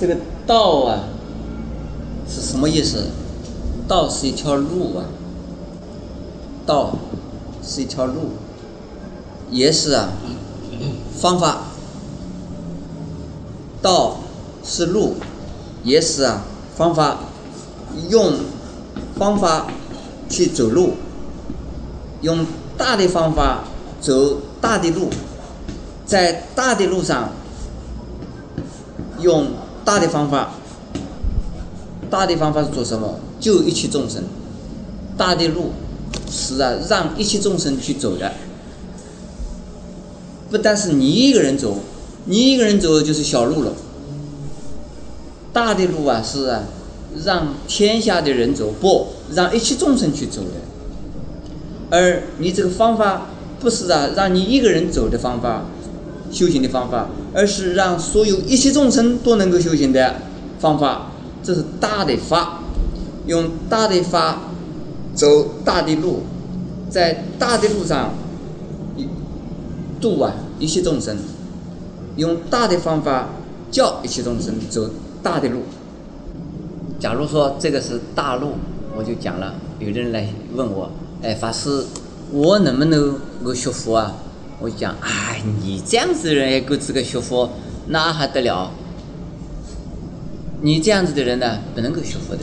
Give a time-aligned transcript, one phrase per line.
[0.00, 1.04] 这个道啊
[2.28, 3.06] 是什么意思？
[3.88, 5.04] 道是一条路啊，
[6.64, 6.94] 道
[7.62, 8.30] 是一条路，
[9.50, 10.10] 也是啊
[11.18, 11.62] 方法。
[13.80, 14.18] 道
[14.64, 15.14] 是路，
[15.84, 16.42] 也是啊
[16.76, 17.18] 方法，
[18.08, 18.34] 用
[19.16, 19.68] 方法
[20.28, 20.94] 去走路，
[22.22, 22.44] 用
[22.76, 23.64] 大的方法
[24.00, 25.08] 走大的路，
[26.04, 27.30] 在大的路上
[29.20, 29.46] 用
[29.88, 30.50] 大的方法，
[32.10, 33.18] 大的方法是做什么？
[33.40, 34.22] 救一切众生。
[35.16, 35.70] 大的路
[36.30, 38.32] 是啊让一切众生去走的，
[40.50, 41.78] 不但是你一个人走。
[42.26, 43.72] 你一个人走就是小路了，
[45.54, 46.64] 大的路啊是啊，
[47.24, 51.96] 让天下的人走，不让一切众生去走的。
[51.96, 53.28] 而你这个方法
[53.58, 55.64] 不是啊，让你一个人走的方法，
[56.30, 60.16] 修行的方法，而是让所有一切众生都能够修行的
[60.58, 61.12] 方法。
[61.42, 62.60] 这是大的法，
[63.26, 64.40] 用大的法
[65.14, 66.22] 走大的路，
[66.90, 68.12] 在大的路上
[70.00, 71.16] 度啊一切众生。
[72.16, 73.28] 用大的方法
[73.70, 74.90] 教一切众生走
[75.22, 75.60] 大的路。
[76.98, 78.54] 假如说这个是大路，
[78.96, 79.54] 我就讲了。
[79.78, 80.90] 有的人来问我，
[81.22, 81.84] 哎，法师，
[82.32, 84.16] 我能不能够学佛啊？
[84.60, 87.50] 我讲，哎，你这样子的人也够资格学佛，
[87.86, 88.70] 那还得了？
[90.60, 92.42] 你这样子的人呢，不能够学佛的。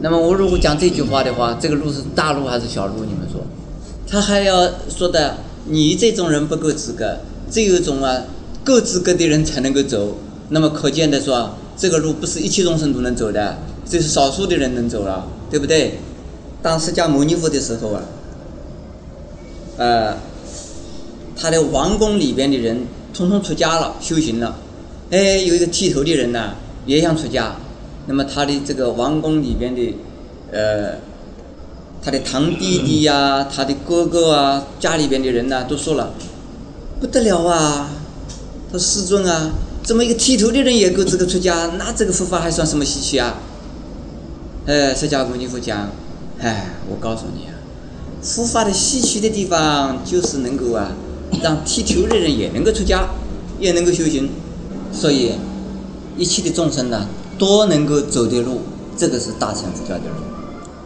[0.00, 3.04] 那么我如果讲这句话的话，这个路是大路还是小路？
[3.04, 3.42] 你们说？
[4.08, 7.18] 他还要说的，你这种人不够资格。
[7.50, 8.22] 只有种啊，
[8.64, 10.16] 够资格的人才能够走。
[10.48, 15.98] 那么可见的说，这个路不是一切众生都能走的，这是少数的人能走了，对不对？
[16.62, 18.02] 当释迦牟尼佛的时候啊，
[19.76, 20.16] 呃，
[21.42, 24.56] 他的王宫里边的人统统出家了，修行了。
[25.10, 26.54] 哎，有一个剃头的人呢，
[26.86, 27.56] 也想出家。
[28.06, 29.94] 那么他的这个王宫里边的，
[30.52, 30.98] 呃，
[32.00, 36.12] 他的堂弟弟呀，他的哥哥啊，家里边的人呢，都说了。
[37.00, 37.90] 不得了啊！
[38.70, 39.50] 他说：“师尊啊，
[39.82, 43.40] 这么一个剃头的人也够资格出家，那这个佛法还算什么稀奇啊？”
[44.66, 45.90] 哎，释迦牟尼佛讲
[46.38, 47.58] ：“哎，我告诉你啊，
[48.22, 50.92] 佛法的稀奇的地方就是能够啊，
[51.40, 53.08] 让剃头的人也能够出家，
[53.60, 54.28] 也能够修行。
[54.92, 55.32] 所以，
[56.18, 57.06] 一切的众生呢，
[57.38, 58.62] 都能够走的路，
[58.96, 60.16] 这个是大乘佛教的路。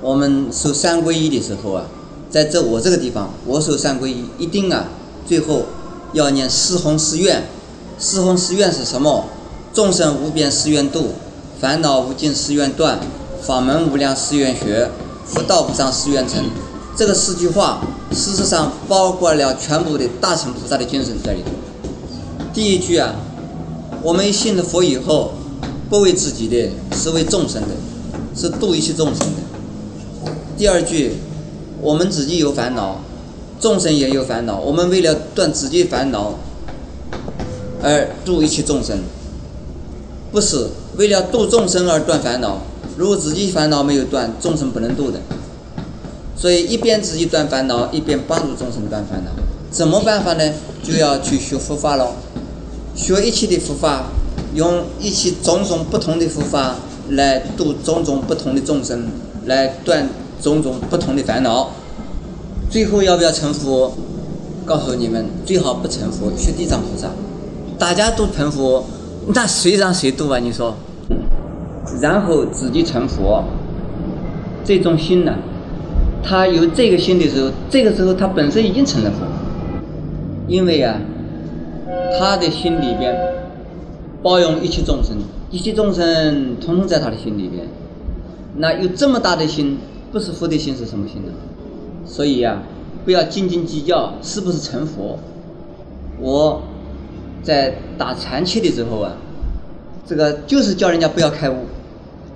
[0.00, 1.84] 我们受三皈依的时候啊，
[2.30, 4.86] 在这我这个地方，我受三皈依，一定啊，
[5.28, 5.66] 最后。”
[6.14, 7.44] 要念四弘誓愿，
[7.98, 9.24] 四弘誓愿是什么？
[9.72, 11.12] 众生无边誓愿度，
[11.58, 13.00] 烦恼无尽誓愿断，
[13.40, 14.90] 法门无量誓愿学，
[15.24, 16.44] 佛道无上誓愿成。
[16.94, 17.80] 这个四句话，
[18.12, 21.50] 事实上包括了全部的大乘菩萨的精神在里头。
[22.52, 23.14] 第一句啊，
[24.02, 25.32] 我们信了佛以后，
[25.88, 27.68] 不为自己的，是为众生的，
[28.36, 30.30] 是度一切众生的。
[30.58, 31.14] 第二句，
[31.80, 33.00] 我们自己有烦恼。
[33.58, 36.34] 众生也有烦恼，我们为了断自己烦恼
[37.80, 38.98] 而度一切众生，
[40.32, 40.66] 不是
[40.96, 42.58] 为了度众生而断烦恼。
[42.96, 45.20] 如果自己烦恼没有断，众生不能度的。
[46.36, 49.30] 所以一边自己断烦恼，一边帮助众生断烦恼。
[49.70, 50.52] 怎么办法呢？
[50.82, 52.12] 就要去学佛法了，
[52.94, 54.06] 学一切的佛法，
[54.54, 56.76] 用一切种种不同的佛法
[57.10, 59.06] 来度种种不同的众生，
[59.46, 60.08] 来断
[60.40, 61.70] 种种不同的烦恼。
[62.68, 63.92] 最后要不要成佛？
[64.64, 67.10] 告诉你们，最好不成佛，学地藏菩萨。
[67.78, 68.84] 大家都成佛，
[69.34, 70.38] 那谁让谁度啊？
[70.38, 70.76] 你说。
[72.00, 73.42] 然后自己成佛，
[74.64, 75.34] 这种心呢，
[76.22, 79.26] 他有这个心的时候，这个时候他本身已经成了佛。
[80.48, 81.00] 因为啊，
[82.18, 83.16] 他的心里边
[84.22, 85.16] 包容一切众生，
[85.50, 87.66] 一切众生统统在他的心里边。
[88.56, 89.78] 那有这么大的心，
[90.10, 91.32] 不是佛的心是什么心呢？
[92.04, 92.62] 所以呀，
[93.04, 95.18] 不要斤斤计较是不是成佛。
[96.20, 96.62] 我
[97.42, 99.12] 在打禅期的时候啊，
[100.06, 101.56] 这个就是叫人家不要开悟。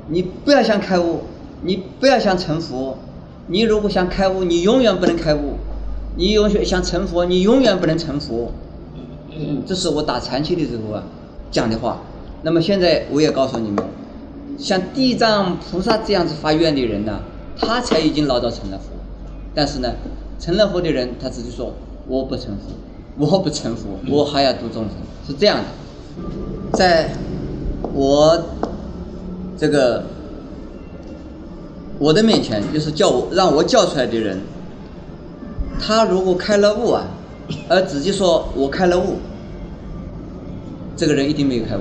[0.08, 1.20] 你不要想开悟，
[1.62, 2.96] 你不要想成佛。
[3.48, 5.54] 你如果想开悟，你永远不能开悟；
[6.16, 8.50] 你永远想成佛，你永远不能成佛。
[9.66, 11.02] 这是我打禅期的时候啊
[11.50, 12.00] 讲的话。
[12.43, 13.84] 那么现在我也告诉你们，
[14.58, 17.20] 像地藏菩萨这样子发愿的人呢，
[17.58, 18.90] 他才已经老早成了佛。
[19.54, 19.92] 但是呢，
[20.38, 21.72] 成了佛的人，他只是说
[22.06, 22.72] 我不成佛，
[23.19, 24.92] 我不成佛，我还要度众生，
[25.26, 25.64] 是这样的。
[26.72, 27.10] 在
[27.94, 28.42] 我
[29.56, 30.04] 这个
[31.98, 34.40] 我的面前，就是叫我让我叫出来的人，
[35.81, 37.06] 他如果开了悟啊，
[37.69, 39.16] 而自己说我开了悟，
[40.96, 41.81] 这个人一定没有开悟。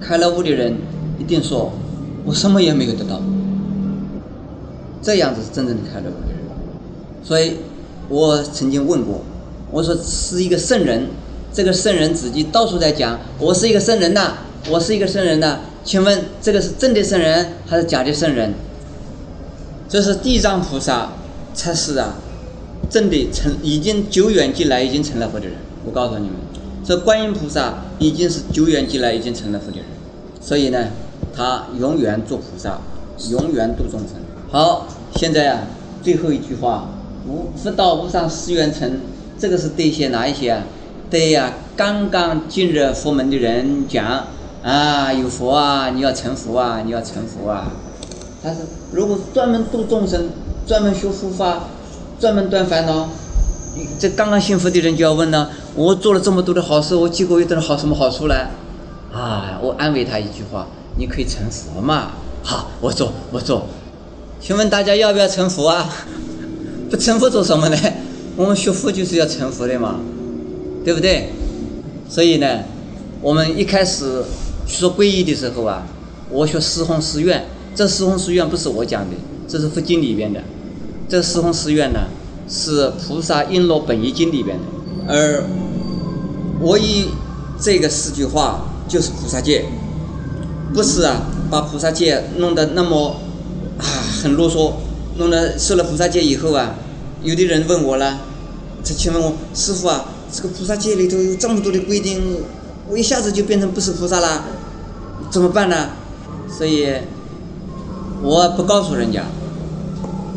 [0.00, 0.76] 开了悟的人
[1.18, 1.72] 一定说，
[2.24, 3.20] 我什么也没有得到。
[5.02, 6.14] 这样子是真正的开了悟。
[7.24, 7.56] 所以，
[8.08, 9.22] 我曾经问过，
[9.72, 11.08] 我说是一个圣人，
[11.52, 14.34] 这个圣人自己到处在讲，我是一个圣人呐，
[14.70, 15.58] 我是一个圣人呐。
[15.84, 18.54] 请问这个是真的圣人还是假的圣人？
[19.88, 21.12] 这是地藏菩萨
[21.54, 22.14] 才是啊，
[22.90, 25.54] 真的成已经久远进来已经成了佛的人。
[25.84, 26.36] 我告诉你们，
[26.84, 29.86] 这观音菩萨已经是久远进来已经成了佛的人，
[30.42, 30.88] 所以呢，
[31.34, 32.78] 他永远做菩萨，
[33.30, 34.10] 永远度众生。
[34.50, 34.86] 好，
[35.16, 35.62] 现在啊，
[36.02, 36.90] 最后一句话，
[37.26, 39.00] 无佛道无上誓愿成，
[39.38, 40.64] 这个是对些哪一些啊？
[41.08, 44.26] 对呀，刚刚进入佛门的人讲。
[44.60, 45.90] 啊，有佛啊！
[45.90, 46.82] 你要成佛啊！
[46.84, 47.72] 你要成佛啊！
[48.42, 48.60] 但是，
[48.92, 50.30] 如果专门度众生、
[50.66, 51.64] 专门修护法、
[52.20, 53.08] 专门断烦恼，
[53.98, 58.34] 这刚刚信佛的人就要问了：我做了这么多的好事，我结果又得了好什么好处呢？
[59.12, 62.12] 啊，我安慰他一句话：你可以成佛嘛！
[62.42, 63.66] 好，我做，我做。
[64.40, 65.88] 请问大家要不要成佛啊？
[66.90, 67.76] 不成佛做什么呢？
[68.36, 70.00] 我们学佛就是要成佛的嘛，
[70.84, 71.30] 对不对？
[72.08, 72.60] 所以呢，
[73.20, 74.24] 我们一开始。
[74.68, 75.82] 说皈依的时候啊，
[76.28, 77.42] 我学四弘誓愿，
[77.74, 79.16] 这四弘誓愿不是我讲的，
[79.46, 80.42] 这是佛经里边的。
[81.08, 82.08] 这四弘誓愿呢，
[82.48, 84.64] 是菩萨璎珞本愿经里边的。
[85.08, 85.44] 而
[86.60, 87.08] 我以
[87.60, 89.66] 这个四句话就是菩萨戒，
[90.74, 93.20] 不是啊，把菩萨戒弄得那么
[93.78, 93.84] 啊
[94.22, 94.72] 很啰嗦，
[95.16, 96.74] 弄得受了菩萨戒以后啊，
[97.22, 98.18] 有的人问我了，
[98.84, 102.38] 他请问我师傅啊，这个菩萨戒里头有这么多的规定。
[102.90, 104.44] 我一下子就变成不是菩萨了，
[105.30, 105.90] 怎么办呢？
[106.48, 106.86] 所以，
[108.22, 109.24] 我不告诉人家，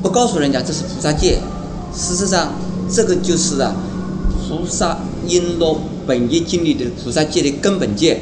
[0.01, 1.39] 不告诉人家这是菩萨戒。
[1.93, 2.53] 事实上，
[2.89, 3.75] 这个就是啊，
[4.47, 4.97] 菩萨
[5.27, 8.21] 璎珞本业经历的菩萨戒的根本戒。